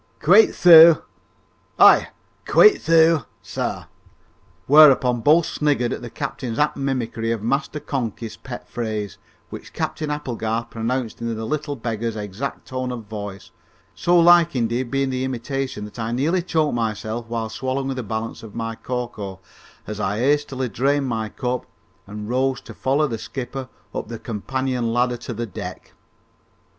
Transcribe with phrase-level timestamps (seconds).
[0.19, 1.03] "Quite so."
[1.77, 2.07] "Aye,
[2.47, 3.85] `quite so,' sir."
[4.65, 9.19] Whereupon both sniggered at the skipper's apt mimicry of Master Conky's pet phrase,
[9.51, 13.51] which Captain Applegarth pronounced in the little beggar's exact tone of voice,
[13.93, 18.41] so like indeed being the imitation that I nearly choked myself while swallowing the balance
[18.41, 19.39] of my cocoa,
[19.85, 21.67] as I hastily drained my cup
[22.07, 25.93] and rose to follow the skipper up the companion ladder to the deck.